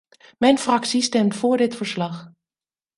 [0.37, 2.31] Mijn fractie stemt voor dit verslag.